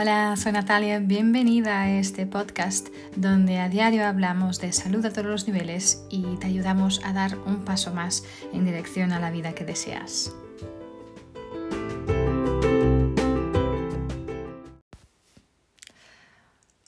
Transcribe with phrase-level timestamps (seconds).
[0.00, 5.26] Hola, soy Natalia, bienvenida a este podcast donde a diario hablamos de salud a todos
[5.26, 8.22] los niveles y te ayudamos a dar un paso más
[8.52, 10.32] en dirección a la vida que deseas.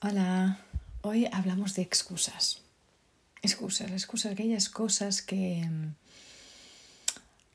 [0.03, 0.61] Hola,
[1.01, 2.63] hoy hablamos de excusas.
[3.43, 5.69] Excusas, excusas, aquellas cosas que,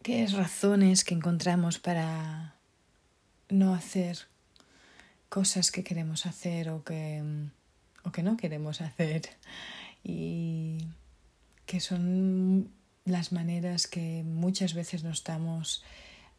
[0.03, 2.55] es razones que encontramos para
[3.47, 4.34] no hacer
[5.35, 7.21] cosas que queremos hacer o que,
[8.05, 9.23] o que no queremos hacer
[10.01, 10.77] y
[11.65, 12.71] que son
[13.03, 15.83] las maneras que muchas veces nos estamos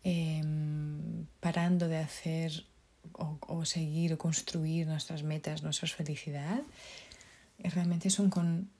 [0.02, 2.64] em, parando de hacer
[3.12, 6.62] o, o, seguir o construir nuestras metas, nuestra felicidad,
[7.58, 8.70] y realmente son con,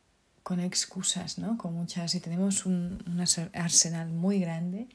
[0.42, 1.58] con excusas, ¿no?
[1.58, 3.20] Con muchas, y tenemos un, un
[3.52, 4.88] arsenal muy grande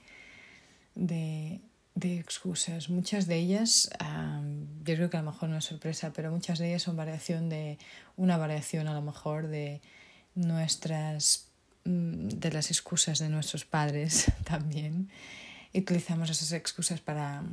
[0.96, 1.62] de,
[1.94, 2.90] de excusas.
[2.90, 3.90] Muchas de ellas,
[4.84, 7.50] yo creo que a lo mejor no es sorpresa, pero muchas de ellas son variación
[7.50, 7.78] de
[8.18, 9.82] una variación a lo mejor de
[10.36, 11.48] nuestras
[11.86, 15.10] mm, de las excusas de nuestros padres también.
[15.74, 17.44] Utilizamos esas excusas para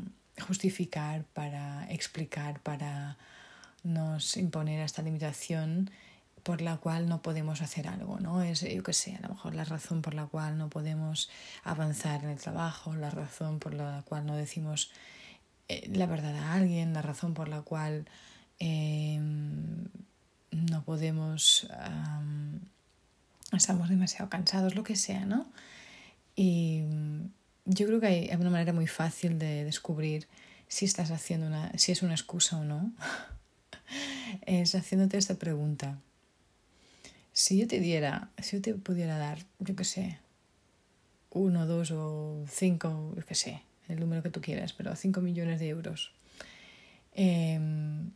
[0.40, 3.16] justificar, para explicar, para
[3.82, 5.90] nos imponer esta limitación
[6.42, 8.42] por la cual no podemos hacer algo, ¿no?
[8.42, 11.28] Es, yo qué sé, a lo mejor la razón por la cual no podemos
[11.62, 14.90] avanzar en el trabajo, la razón por la cual no decimos
[15.68, 18.06] la verdad a alguien, la razón por la cual
[18.58, 19.84] em,
[20.50, 21.68] no podemos,
[23.52, 25.46] estamos demasiado cansados, lo que sea, ¿no?
[26.36, 26.82] Y
[27.64, 30.26] yo creo que hay una manera muy fácil de descubrir
[30.68, 32.92] si estás haciendo una, si es una excusa o no,
[34.46, 35.98] es haciéndote esta pregunta.
[37.32, 40.18] Si yo te diera, si yo te pudiera dar, yo qué sé,
[41.30, 45.60] uno, dos o cinco, yo qué sé, el número que tú quieras, pero cinco millones
[45.60, 46.12] de euros.
[47.12, 48.10] Em,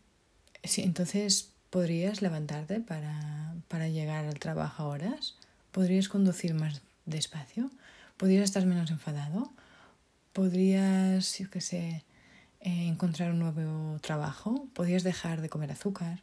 [0.62, 5.36] entonces podrías levantarte para, para llegar al trabajo a horas,
[5.70, 7.70] podrías conducir más despacio,
[8.16, 9.52] podrías estar menos enfadado,
[10.32, 12.04] podrías, yo qué sé,
[12.60, 16.22] eh, encontrar un nuevo trabajo, podrías dejar de comer azúcar,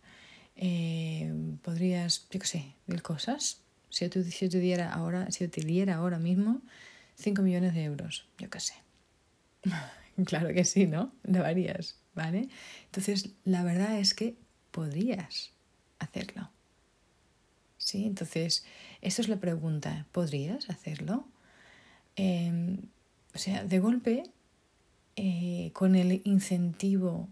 [0.55, 1.33] eh,
[1.63, 3.61] podrías, yo qué sé, mil cosas.
[3.89, 6.61] Si yo, te, si te diera ahora, si yo te diera ahora mismo
[7.15, 8.75] 5 millones de euros, yo qué sé.
[10.25, 11.11] claro que sí, ¿no?
[11.23, 12.49] Lo harías, ¿vale?
[12.85, 14.35] Entonces, la verdad es que
[14.71, 15.51] podrías
[15.99, 16.49] hacerlo.
[17.77, 18.05] ¿Sí?
[18.05, 18.65] Entonces,
[19.01, 20.05] esa es la pregunta.
[20.11, 21.27] ¿Podrías hacerlo?
[22.15, 22.77] Em,
[23.33, 24.23] o sea, de golpe,
[25.15, 27.29] eh, con el incentivo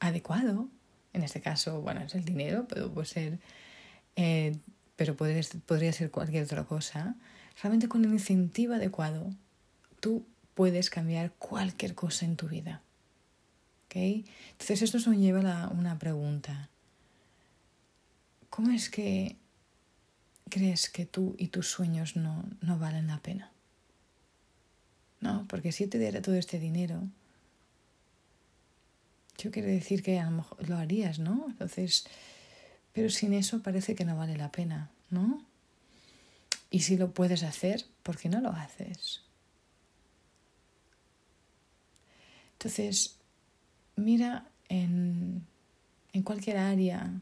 [0.00, 0.68] adecuado,
[1.12, 3.38] en este caso, bueno, es el dinero, pero puede ser,
[4.16, 4.56] eh,
[4.96, 7.16] pero podría ser cualquier otra cosa.
[7.62, 9.30] Realmente con el incentivo adecuado,
[10.00, 12.82] tú puedes cambiar cualquier cosa en tu vida.
[13.86, 14.24] ¿Okay?
[14.52, 16.68] Entonces esto nos lleva a una pregunta.
[18.50, 19.36] ¿Cómo es que
[20.48, 23.50] crees que tú y tus sueños no, no valen la pena?
[25.20, 27.00] No, porque si te diera todo este dinero,
[29.38, 31.46] yo quiero decir que a lo mejor lo harías, ¿no?
[31.48, 32.04] Entonces,
[32.92, 35.44] pero sin eso parece que no vale la pena, ¿no?
[36.70, 39.22] Y si lo puedes hacer, ¿por qué no lo haces?
[42.62, 43.18] Entonces,
[43.96, 45.44] mira en,
[46.12, 47.12] en cualquier área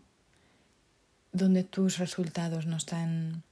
[1.33, 3.43] donde tus resultados no están,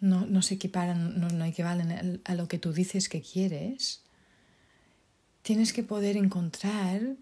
[0.00, 4.02] no, no se equiparan, no, no equivalen a lo que tú dices que quieres,
[5.40, 7.16] tienes que poder encontrar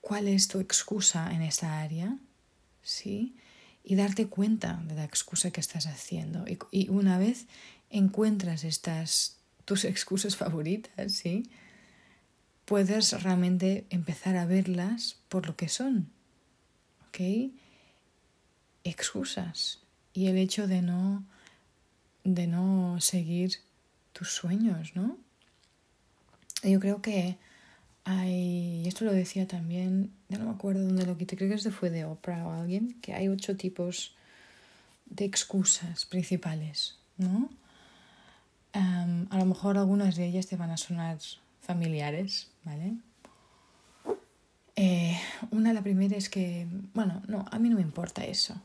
[0.00, 2.18] cuál es tu excusa en esa área,
[2.82, 3.34] ¿sí?
[3.82, 6.44] Y darte cuenta de la excusa que estás haciendo.
[6.70, 7.46] Y, una vez
[7.90, 11.50] encuentras estas, tus excusas favoritas, ¿sí?
[12.64, 16.10] Puedes realmente empezar a verlas por lo que son,
[17.08, 17.52] ¿ok?
[18.84, 19.80] Excusas.
[20.12, 21.24] Y el hecho de no,
[22.24, 23.52] de no seguir
[24.12, 25.18] tus sueños, ¿no?
[26.62, 27.36] Yo creo que
[28.04, 31.70] hay, esto lo decía también, ya no me acuerdo dónde lo quité, creo que este
[31.70, 34.14] fue de Oprah o alguien, que hay ocho tipos
[35.06, 37.50] de excusas principales, ¿no?
[38.74, 41.18] a lo mejor algunas de ellas te van a sonar
[41.64, 42.94] familiares, ¿vale?
[44.76, 45.18] Eh,
[45.50, 48.60] una, la primera es que, bueno, no, a mí no me importa eso,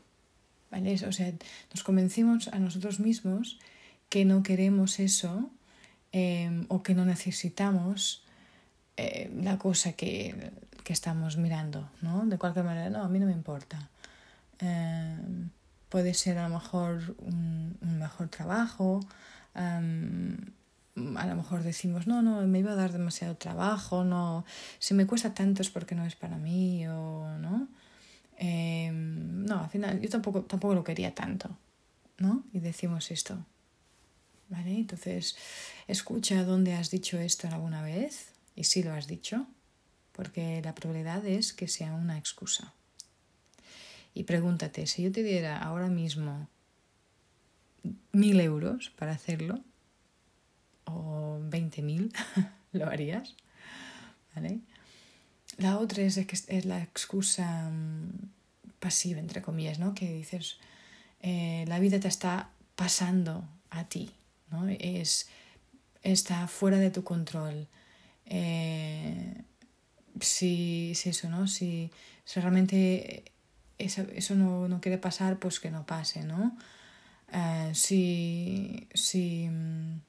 [0.70, 0.94] ¿vale?
[1.06, 1.32] O sea,
[1.72, 3.58] nos convencimos a nosotros mismos
[4.08, 5.50] que no queremos eso
[6.12, 8.24] Em, o que no necesitamos
[8.96, 10.50] eh, la cosa que,
[10.82, 12.26] que, estamos mirando, ¿no?
[12.26, 13.88] De cualquier manera, no, a mí no me importa.
[14.58, 15.50] Em,
[15.88, 19.00] puede ser a lo mejor un, mejor trabajo,
[21.16, 24.44] a lo mejor decimos, no, no, me iba a dar demasiado trabajo, no,
[24.78, 27.68] si me cuesta tanto es porque no es para mí, o no.
[28.36, 31.50] Em, no, al final yo tampoco, tampoco lo quería tanto,
[32.18, 32.44] ¿no?
[32.52, 33.44] Y decimos esto.
[34.48, 34.74] ¿Vale?
[34.74, 35.36] Entonces,
[35.86, 39.46] escucha dónde has dicho esto alguna vez, y si lo has dicho,
[40.12, 42.74] porque la probabilidad es que sea una excusa.
[44.12, 46.48] Y pregúntate, si yo te diera ahora mismo
[48.12, 49.60] mil euros para hacerlo,
[50.94, 52.12] o veinte mil,
[52.72, 53.34] ¿lo harías?
[54.34, 54.60] ¿Vale?
[55.58, 58.30] La otra es, es la excusa mm,
[58.78, 59.94] pasiva, entre comillas, ¿no?
[59.94, 60.58] Que dices,
[61.20, 64.10] eh, la vida te está pasando a ti,
[64.50, 64.68] ¿no?
[64.68, 65.28] Es,
[66.02, 67.68] está fuera de tu control.
[68.26, 69.42] Eh,
[70.20, 71.46] si, si, eso, ¿no?
[71.46, 71.90] Si,
[72.24, 73.24] si realmente
[73.78, 76.56] eso, eso no, no, quiere pasar, pues que no pase, ¿no?
[77.32, 80.00] Eh, si, si mm,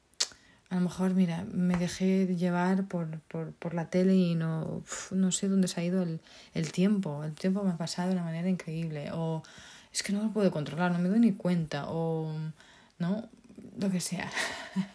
[0.71, 5.31] a lo mejor, mira, me dejé llevar por, por, por la tele y no, no
[5.33, 6.21] sé dónde se ha ido el,
[6.53, 7.25] el, tiempo.
[7.25, 9.09] El tiempo me ha pasado de una manera increíble.
[9.11, 9.43] O
[9.91, 11.89] es que no lo puedo controlar, no me doy ni cuenta.
[11.89, 12.33] O,
[12.99, 13.29] ¿no?
[13.77, 14.31] Lo que sea.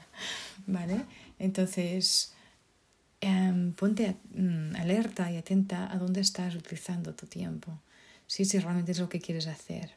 [0.66, 1.04] ¿Vale?
[1.38, 2.32] Entonces,
[3.20, 7.82] em, ponte mm, alerta y atenta a dónde estás utilizando tu tiempo.
[8.26, 9.90] Sí, si realmente es lo que quieres hacer.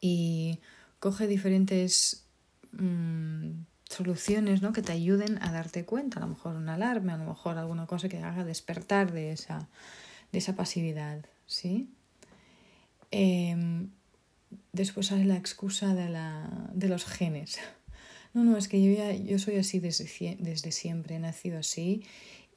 [0.00, 0.60] Y
[1.00, 2.22] coge diferentes...
[2.70, 4.72] Mm, soluciones ¿no?
[4.72, 7.86] que te ayuden a darte cuenta, a lo mejor una alarma, a lo mejor alguna
[7.86, 9.68] cosa que haga despertar de esa,
[10.32, 11.24] de esa pasividad.
[11.46, 11.88] ¿sí?
[13.10, 13.90] Em,
[14.72, 17.58] después sale la excusa de, la, de los genes.
[18.34, 22.04] No, no, es que yo, ya, yo soy así desde, desde siempre, he nacido así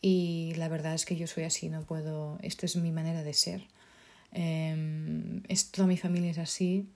[0.02, 3.34] y la verdad es que yo soy así, no puedo, esto es mi manera de
[3.34, 3.66] ser.
[4.34, 6.90] Eh, es, toda mi familia es así.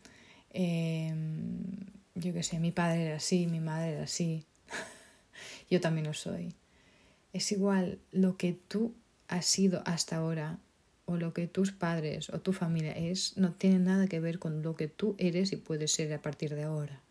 [0.50, 1.14] Eh,
[2.16, 4.46] yo qué sé, mi padre era así, mi madre era así,
[5.70, 6.54] yo también lo soy.
[7.34, 8.94] Es igual lo que tú
[9.28, 10.60] has sido hasta ahora
[11.06, 14.62] o lo que tus padres o tu familia es, no tiene nada que ver con
[14.62, 17.02] lo que tú eres y puedes ser a partir de ahora.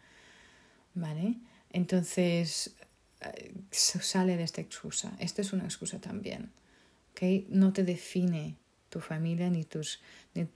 [0.94, 1.36] ¿Vale?
[1.70, 2.74] Entonces,
[3.20, 5.16] eh, sale de esta excusa.
[5.18, 6.50] Esta es una excusa también.
[7.12, 7.46] ¿okay?
[7.50, 8.56] No te define
[8.88, 10.00] tu familia ni, tus,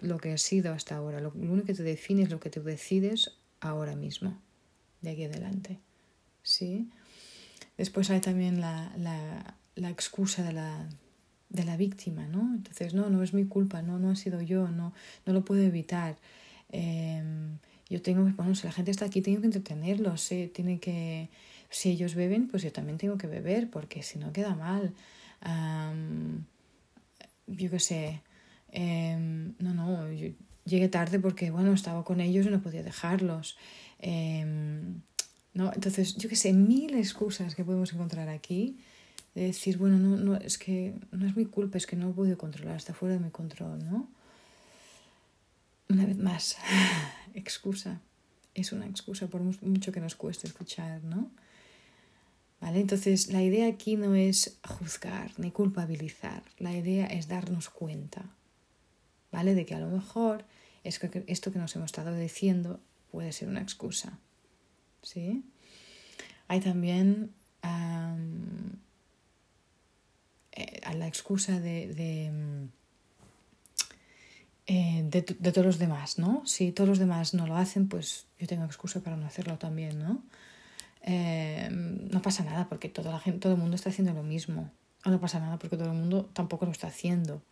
[0.00, 1.20] lo que has sido hasta ahora.
[1.20, 4.38] Lo, lo único que te define es lo que tú decides ahora mismo,
[5.02, 5.78] de aquí adelante.
[6.42, 6.88] ¿Sí?
[7.76, 10.88] Después hay también la, la, la excusa de la,
[11.48, 12.54] de la víctima, ¿no?
[12.54, 14.92] Entonces, no, no es mi culpa, no, no ha sido yo, no,
[15.24, 16.16] no lo puedo evitar.
[16.70, 17.58] Em,
[17.88, 20.50] yo tengo, bueno, si la gente está aquí, tengo que entretenerlos, ¿sí?
[20.52, 21.30] tiene que,
[21.70, 24.92] si ellos beben, pues yo también tengo que beber, porque si no queda mal.
[27.46, 28.22] yo qué sé,
[28.72, 30.28] em, no, no, yo,
[30.66, 33.56] llegué tarde porque, bueno, estaba con ellos y no podía dejarlos.
[33.98, 35.00] Em,
[35.54, 35.72] ¿no?
[35.72, 38.78] Entonces, yo qué sé, mil excusas que podemos encontrar aquí
[39.34, 42.12] de decir, bueno, no, no, es que no es mi culpa, es que no lo
[42.12, 44.08] puedo controlar, está fuera de mi control, ¿no?
[45.88, 46.56] Una vez más,
[47.34, 48.00] excusa.
[48.54, 51.30] Es una excusa por mucho que nos cueste escuchar, ¿no?
[52.60, 52.80] ¿Vale?
[52.80, 58.24] Entonces, la idea aquí no es juzgar ni culpabilizar, la idea es darnos cuenta,
[59.36, 59.54] ¿vale?
[59.54, 60.46] De que a lo mejor
[60.82, 62.80] es que esto que nos hemos estado diciendo
[63.10, 64.18] puede ser una excusa.
[65.02, 65.44] ¿Sí?
[66.48, 67.34] Hay también
[70.52, 72.32] eh, la excusa de, de,
[74.66, 76.46] eh, de, todos los demás, ¿no?
[76.46, 79.98] Si todos los demás no lo hacen, pues yo tengo excusa para no hacerlo también,
[79.98, 80.22] ¿no?
[81.02, 84.70] Eh, no pasa nada porque toda la gente, todo el mundo está haciendo lo mismo.
[85.04, 87.42] O no pasa nada porque todo el mundo tampoco lo está haciendo,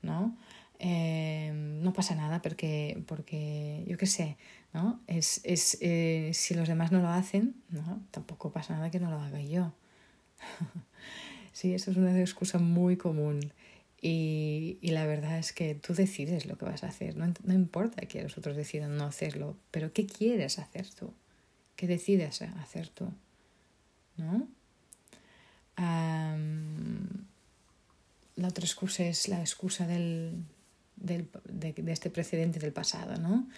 [0.00, 0.34] ¿no?
[0.78, 4.36] Eh, no pasa nada porque, porque yo qué sé,
[4.72, 5.00] ¿no?
[5.06, 7.56] Es, es, eh, si los demás no lo hacen,
[8.10, 9.72] tampoco pasa nada que no lo haga yo.
[11.52, 13.52] sí, eso es una excusa muy común.
[14.00, 17.16] Y, y, la verdad es que tú decides lo que vas a hacer.
[17.16, 21.12] No, no importa que los otros decidan no hacerlo, pero ¿qué quieres hacer tú?
[21.74, 23.12] ¿Qué decides hacer tú?
[24.16, 24.46] ¿No?
[28.34, 30.44] la otra excusa es la excusa del,
[31.00, 33.48] del, de, este precedente del pasado, ¿no?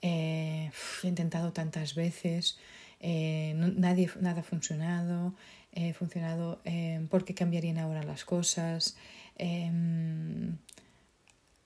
[0.00, 0.70] Eh,
[1.02, 2.58] he intentado tantas veces,
[3.00, 5.34] eh, nadie, nada ha funcionado,
[5.72, 8.96] he funcionado eh, porque cambiarían ahora las cosas,
[9.38, 10.56] em,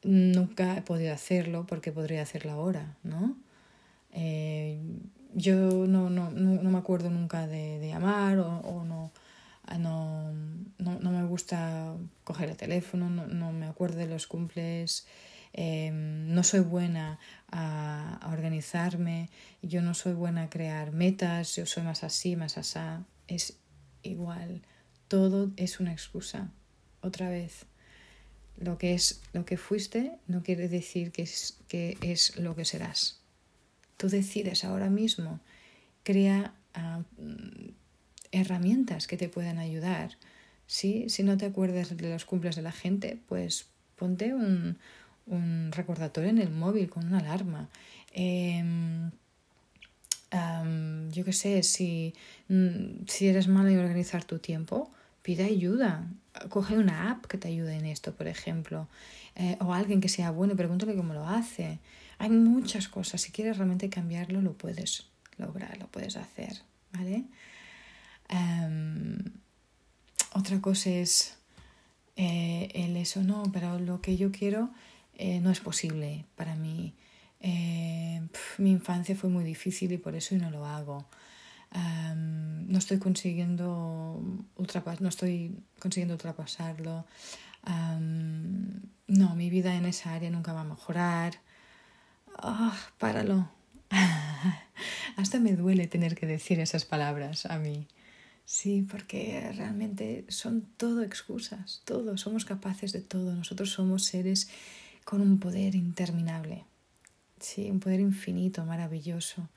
[0.02, 3.37] nunca he podido hacerlo porque podría hacerlo ahora, ¿no?
[5.35, 9.12] Yo no, no, no, me acuerdo nunca de, de amar o, o no
[9.78, 10.32] no,
[10.78, 11.94] no, no, me gusta
[12.25, 15.06] coger el teléfono, no, no me acuerdo de los cumples,
[15.52, 17.18] eh, no soy buena
[17.50, 19.30] a, a, organizarme,
[19.62, 23.58] yo no soy buena a crear metas, yo soy más así, más asá, es
[24.02, 24.62] igual.
[25.08, 26.50] Todo es una excusa.
[27.00, 27.66] Otra vez,
[28.58, 32.64] lo que es lo que fuiste no quiere decir que es, que es lo que
[32.64, 33.20] serás.
[33.96, 35.40] Tú decides ahora mismo,
[36.02, 37.02] crea ah,
[38.33, 40.16] herramientas que te puedan ayudar.
[40.66, 41.09] ¿sí?
[41.09, 43.66] Si no te acuerdas de los cumples de la gente, pues
[43.97, 44.78] ponte un,
[45.26, 47.68] un recordatorio en el móvil con una alarma.
[48.12, 49.11] Em,
[51.11, 52.14] yo qué sé, si,
[52.49, 54.90] mm, si eres malo en organizar tu tiempo,
[55.23, 56.06] pide ayuda.
[56.50, 58.88] Coge una app que te ayude en esto, por ejemplo.
[59.35, 61.78] Eh, o alguien que sea bueno y pregúntale cómo lo hace.
[62.18, 63.21] Hay muchas cosas.
[63.23, 65.06] Si quieres realmente cambiarlo, lo puedes
[65.38, 66.62] lograr, lo puedes hacer.
[66.92, 67.25] ¿Vale?
[70.33, 71.37] Otra cosa es
[72.16, 74.71] eh, el eso no, pero lo que yo quiero
[75.14, 76.95] eh, no es posible para mí.
[77.40, 78.23] Eh,
[78.59, 81.06] mi infancia fue muy difícil y por eso no lo hago.
[81.73, 84.21] no estoy consiguiendo
[84.56, 85.04] ultrapasarlo.
[85.04, 87.04] no estoy consiguiendo ultrapasarlo.
[89.06, 91.35] no, mi vida en esa área nunca va a mejorar.
[92.38, 93.50] Ah, páralo.
[95.16, 97.87] Hasta me duele tener que decir esas palabras a mí.
[98.46, 104.48] Sí, porque realmente son todo excusas, todo, somos capaces de todo, nosotros somos seres
[105.04, 106.64] con un poder interminable,
[107.40, 109.48] sí, un poder infinito, maravilloso.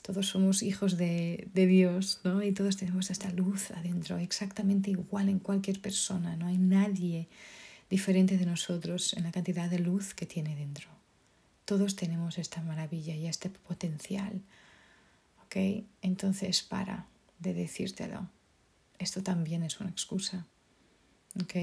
[0.00, 2.42] Todos somos hijos de, de Dios, ¿no?
[2.42, 7.28] Y todos tenemos esta luz adentro, exactamente igual en cualquier persona, no hay nadie
[7.90, 10.88] diferente de nosotros en la cantidad de luz que tiene dentro.
[11.66, 14.40] Todos tenemos esta maravilla y este potencial,
[15.44, 15.84] ¿ok?
[16.00, 17.11] Entonces para
[17.42, 18.28] de decírtelo.
[18.98, 20.46] Esto también es una excusa,
[21.42, 21.54] ¿ok?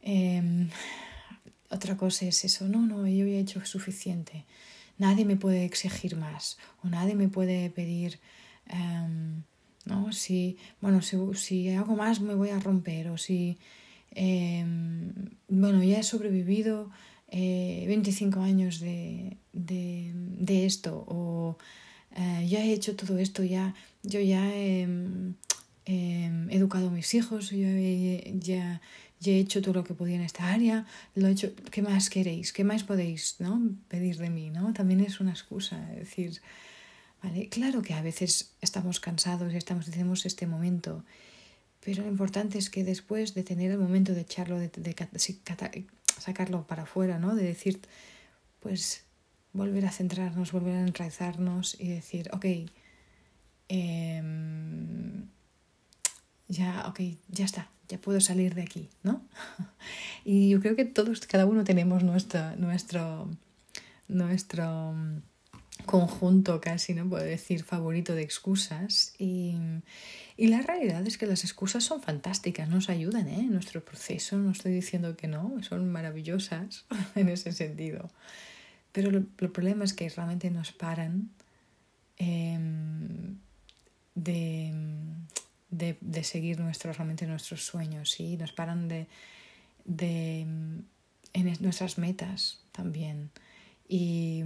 [0.00, 0.70] Em,
[1.70, 4.44] otra cosa es eso, no, no, yo ya he hecho suficiente.
[4.96, 8.20] Nadie me puede exigir más o nadie me puede pedir,
[8.66, 9.42] em,
[9.84, 10.12] ¿no?
[10.12, 13.58] Si, bueno, si, hago más me voy a romper o si,
[14.12, 15.12] em,
[15.48, 16.90] bueno, ya he sobrevivido
[17.30, 21.58] 25 eh, años de, de, esto o
[22.16, 24.88] eh, ya he hecho todo esto, ya, yo ya he,
[26.50, 28.80] educado a mis hijos, yo ya
[29.24, 32.52] he hecho todo lo que podía en esta área, lo he hecho, ¿qué más queréis?
[32.52, 33.60] ¿Qué más podéis ¿no?
[33.88, 34.50] pedir de mí?
[34.50, 34.72] ¿no?
[34.74, 36.40] También es una excusa, decir,
[37.22, 37.48] ¿vale?
[37.48, 41.04] claro que a veces estamos cansados y estamos, tenemos este momento,
[41.84, 44.70] pero lo importante es que después de tener el momento de echarlo, de,
[46.18, 47.34] sacarlo para afuera, ¿no?
[47.34, 47.80] de decir,
[48.60, 49.04] pues
[49.58, 52.46] volver a centrarnos, volver a enraizarnos y decir, ok,
[53.68, 55.26] em,
[56.48, 59.22] ya, ok, ya está, ya puedo salir de aquí, ¿no?
[60.24, 63.30] Y yo creo que todos, cada uno tenemos nuestro, nuestro,
[64.08, 64.94] nuestro
[65.86, 67.08] conjunto casi, ¿no?
[67.08, 69.14] Puedo decir, favorito de excusas.
[69.18, 69.56] Y,
[70.36, 73.40] y la realidad es que las excusas son fantásticas, nos ayudan ¿eh?
[73.40, 76.84] en nuestro proceso, no estoy diciendo que no, son maravillosas
[77.14, 78.10] en ese sentido.
[78.92, 81.30] Pero el problema es que realmente nos paran
[82.16, 83.36] em,
[84.14, 84.72] de
[85.70, 88.36] de, de seguir nuestros, realmente nuestros sueños, ¿sí?
[88.36, 89.06] Nos paran de,
[89.84, 93.30] de en nuestras metas también.
[93.88, 94.42] Y,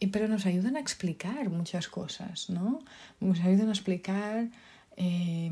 [0.00, 2.80] y, pero nos ayudan a explicar muchas cosas, ¿no?
[3.20, 4.48] Nos ayudan a explicar
[4.96, 5.50] eh,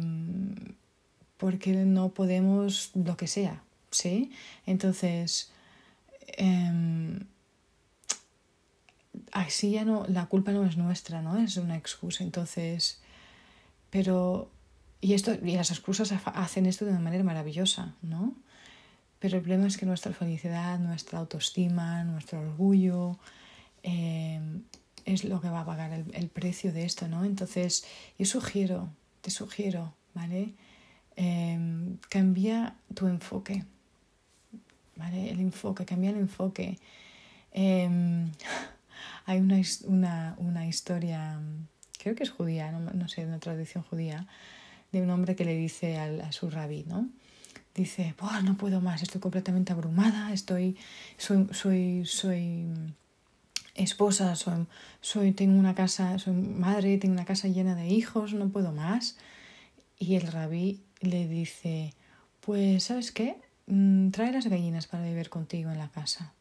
[1.36, 4.30] por qué no podemos lo que sea, ¿sí?
[4.66, 5.52] Entonces,
[9.32, 11.38] así ya no, la culpa no es nuestra, ¿no?
[11.38, 12.24] Es una excusa.
[12.24, 13.00] Entonces,
[13.90, 14.50] pero
[15.00, 18.34] y, esto, y las excusas hacen esto de una manera maravillosa, ¿no?
[19.18, 23.18] Pero el problema es que nuestra felicidad, nuestra autoestima, nuestro orgullo
[23.82, 24.40] eh,
[25.04, 27.24] es lo que va a pagar el, precio de esto, ¿no?
[27.24, 27.84] Entonces,
[28.18, 28.88] yo sugiero,
[29.20, 30.54] te sugiero, ¿vale?
[31.16, 33.64] Em, cambia tu enfoque,
[34.96, 35.30] ¿vale?
[35.30, 36.78] El enfoque, cambia el enfoque.
[37.52, 38.30] Em,
[39.26, 41.40] hay una, una, una, historia,
[41.98, 44.26] creo que es judía, no, no sé, una tradición judía,
[44.92, 47.08] de un hombre que le dice a su rabí, ¿no?
[47.74, 50.76] Dice, no puedo más, estoy completamente abrumada, estoy,
[51.18, 52.66] soy, soy, soy
[53.74, 54.66] esposa, soy,
[55.00, 59.16] soy, tengo una casa, soy madre, tengo una casa llena de hijos, no puedo más.
[59.98, 61.94] Y el rabí le dice,
[62.40, 63.36] pues, ¿sabes qué?
[63.66, 66.32] Mm, trae las gallinas para beber contigo en la casa.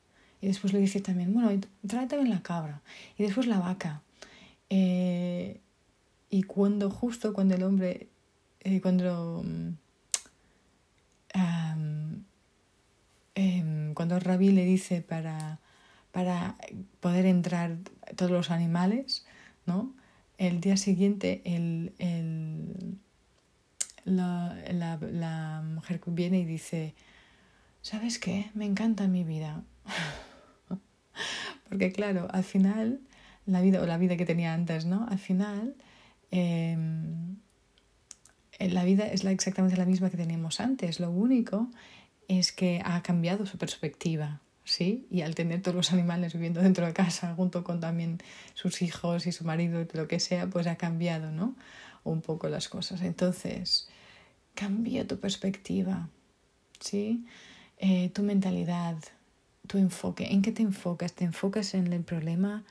[0.44, 1.58] Y después le dice también, bueno,
[1.88, 2.82] trae también la cabra.
[3.18, 4.02] Y después la vaca.
[4.70, 5.62] Eh,
[6.30, 8.10] y cuando, justo cuando el hombre
[8.60, 9.46] eh, cuando,
[13.36, 15.60] eh, cuando Rabí le dice para,
[16.12, 16.58] para
[17.00, 17.78] poder entrar
[18.18, 19.26] todos los animales,
[19.66, 19.94] ¿no?
[20.38, 22.98] El día siguiente el, el,
[24.04, 26.96] la, la, la mujer viene y dice,
[27.82, 28.52] ¿sabes qué?
[28.56, 29.64] Me encanta mi vida.
[31.70, 33.00] Porque claro, al final,
[33.46, 35.08] la vida o la vida que tenía antes, ¿no?
[35.10, 35.76] Al final,
[36.32, 37.38] em,
[38.60, 41.00] la vida es exactamente la misma que teníamos antes.
[41.00, 41.70] Lo único
[42.28, 45.08] es que ha cambiado su perspectiva, ¿sí?
[45.10, 48.20] Y al tener todos los animales viviendo dentro de casa, junto con también
[48.54, 51.56] sus hijos y su marido lo que sea, pues ha cambiado, ¿no?
[52.04, 53.02] Un poco las cosas.
[53.02, 53.90] Entonces,
[54.56, 56.10] cambia tu perspectiva,
[56.80, 57.26] ¿sí?
[57.78, 58.98] Eh, tu mentalidad,
[59.74, 60.32] tu enfoque.
[60.32, 61.14] ¿En qué te enfocas?
[61.14, 62.64] ¿Te enfocas en el problema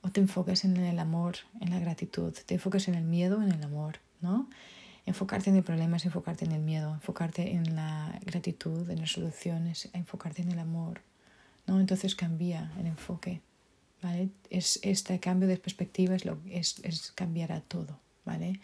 [0.00, 2.32] o te enfocas en el amor, en la gratitud?
[2.46, 3.98] ¿Te enfocas en el miedo en el amor?
[4.22, 4.48] ¿no?
[5.04, 9.12] Enfocarte en el problema es enfocarte en el miedo, enfocarte en la gratitud, en las
[9.12, 11.02] soluciones, enfocarte en el amor.
[11.66, 11.78] ¿no?
[11.80, 13.42] Entonces cambia el enfoque.
[14.00, 14.30] ¿vale?
[14.48, 18.00] Es, este cambio de perspectiva es, lo, es, es cambiar a todo.
[18.24, 18.58] ¿vale?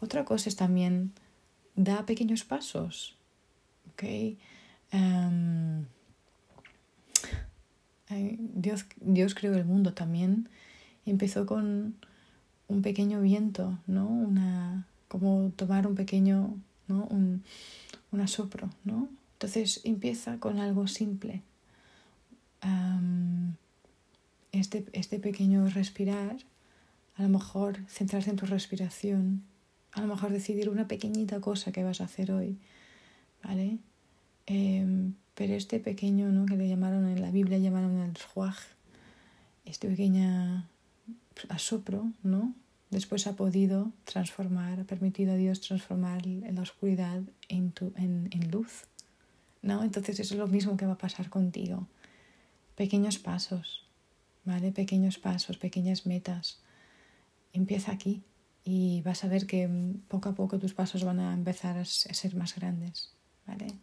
[0.00, 1.14] Otra cosa es también
[1.74, 3.16] da pequeños pasos.
[3.94, 4.38] ¿okay?
[4.90, 5.86] Em,
[8.10, 10.48] Dios, Dios creó el mundo también
[11.10, 11.94] empezó con
[12.68, 14.06] un pequeño viento, ¿no?
[14.06, 17.06] Una, como tomar un pequeño, ¿no?
[17.06, 17.42] Un,
[18.20, 19.08] asopro, ¿no?
[19.34, 21.42] Entonces empieza con algo simple.
[24.50, 26.36] este, este pequeño respirar,
[27.16, 29.44] a lo mejor centrarse en tu respiración,
[29.92, 32.58] a lo mejor decidir una pequeñita cosa que vas a hacer hoy,
[33.44, 33.78] ¿vale?
[34.48, 36.46] Em, pero este pequeño, ¿no?
[36.46, 38.56] Que le llamaron en la Biblia, llamaron el ruaj,
[39.66, 40.66] este pequeño
[41.50, 42.54] asopro, ¿no?
[42.90, 48.86] Después ha podido transformar, ha permitido a Dios transformar la oscuridad en, en, en luz,
[49.60, 49.84] ¿no?
[49.84, 51.86] Entonces eso es lo mismo que va a pasar contigo.
[52.74, 53.84] Pequeños pasos,
[54.46, 54.72] ¿vale?
[54.72, 56.60] Pequeños pasos, pequeñas metas.
[57.52, 58.22] Empieza aquí
[58.64, 59.68] y vas a ver que
[60.08, 63.12] poco a poco tus pasos van a empezar a ser más grandes,
[63.46, 63.74] ¿vale?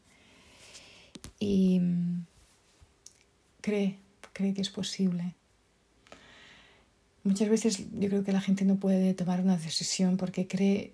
[1.39, 2.25] Y mm,
[3.61, 3.97] cree,
[4.33, 5.35] cree que es posible.
[7.23, 10.93] Muchas veces yo creo que la gente no puede tomar una decisión porque cree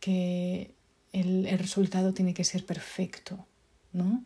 [0.00, 0.74] que
[1.12, 3.46] el, el resultado tiene que ser perfecto,
[3.92, 4.24] ¿no?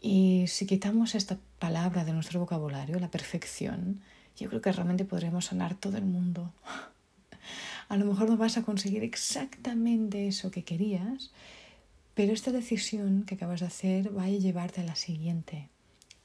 [0.00, 4.02] Y si quitamos esta palabra de nuestro vocabulario, la perfección,
[4.36, 6.52] yo creo que realmente podremos sanar todo el mundo.
[7.88, 11.30] A lo mejor no vas a conseguir exactamente eso que querías,
[12.14, 15.68] pero esta decisión que acabas de hacer va a llevarte a la siguiente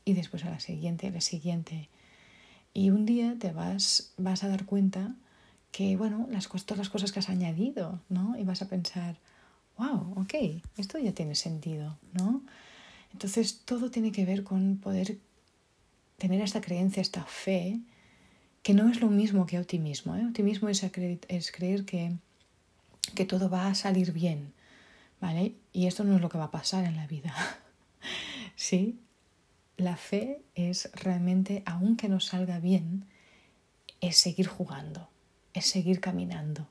[0.05, 1.89] y después a la siguiente, a la siguiente.
[2.73, 5.15] Y un día te vas, vas a dar cuenta
[5.71, 8.37] que, bueno, las, todas las cosas que has añadido, ¿no?
[8.37, 9.17] Y vas a pensar,
[9.77, 12.43] wow, ok, esto ya tiene sentido, ¿no?
[13.11, 15.17] Entonces todo tiene que ver con poder
[16.17, 17.79] tener esta creencia, esta fe,
[18.61, 20.15] que no es lo mismo que optimismo.
[20.15, 20.25] ¿eh?
[20.25, 22.13] Optimismo es, es creer que,
[23.15, 24.53] que todo va a salir bien,
[25.19, 25.55] ¿vale?
[25.73, 27.33] Y esto no es lo que va a pasar en la vida.
[28.55, 28.99] sí,
[29.77, 33.05] la fe es realmente, aunque no salga bien,
[34.01, 35.09] es seguir jugando,
[35.53, 36.67] es seguir caminando.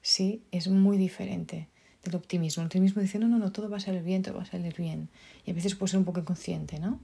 [0.00, 1.68] Sí, es muy diferente
[2.04, 2.62] del optimismo.
[2.62, 4.74] El optimismo dice, no, no, no, todo va a salir bien, todo va a salir
[4.76, 5.08] bien.
[5.46, 7.00] Y a veces puede ser un poco inconsciente, ¿no?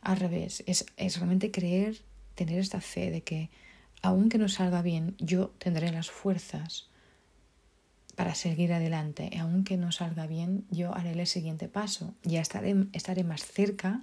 [0.00, 2.00] Al revés, es, es realmente creer,
[2.34, 3.50] tener esta fe de que
[4.02, 6.89] aunque no salga bien, yo tendré las fuerzas
[8.20, 9.30] para seguir adelante.
[9.40, 12.14] Aunque no salga bien, yo haré el siguiente paso.
[12.22, 14.02] Ya estaré, estaré más cerca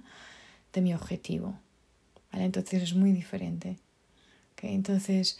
[0.72, 1.56] de mi objetivo.
[2.32, 2.44] ¿vale?
[2.44, 3.76] Entonces es muy diferente.
[4.54, 4.74] ¿okay?
[4.74, 5.38] Entonces,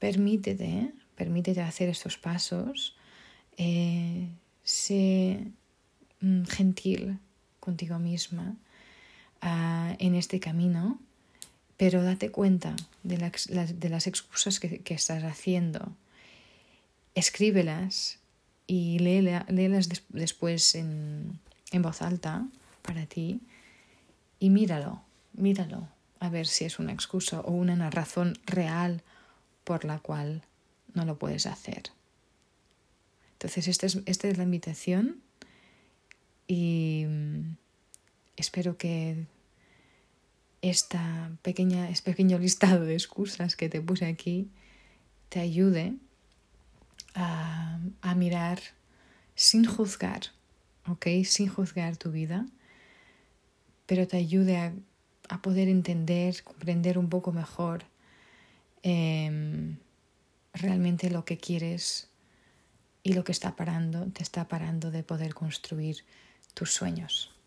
[0.00, 0.92] permítete, ¿eh?
[1.14, 2.96] permítete hacer estos pasos.
[3.56, 4.28] Eh,
[4.64, 5.52] sé
[6.20, 7.20] mm, gentil
[7.60, 8.56] contigo misma
[9.44, 10.98] uh, en este camino,
[11.76, 15.92] pero date cuenta de, la, de las excusas que, que estás haciendo
[17.18, 18.18] escríbelas
[18.66, 21.38] y léelas después en,
[21.72, 22.46] en voz alta
[22.82, 23.40] para ti
[24.38, 25.02] y míralo,
[25.32, 25.88] míralo,
[26.20, 29.02] a ver si es una excusa o una razón real
[29.64, 30.42] por la cual
[30.94, 31.90] no lo puedes hacer.
[33.32, 35.20] Entonces, esta es, esta es la invitación
[36.46, 37.56] y mm,
[38.36, 39.26] espero que
[40.62, 44.48] esta pequeña, este pequeño listado de excusas que te puse aquí
[45.28, 45.94] te ayude
[47.14, 47.78] a,
[48.16, 48.58] mirar
[49.34, 50.22] sin juzgar,
[50.86, 51.06] ¿ok?
[51.24, 52.46] Sin juzgar tu vida,
[53.86, 54.72] pero te ayude a,
[55.28, 57.84] a poder entender, comprender un poco mejor
[58.82, 59.76] em,
[60.52, 62.08] realmente lo que quieres
[63.02, 66.04] y lo que está parando, te está parando de poder construir
[66.54, 67.37] tus sueños.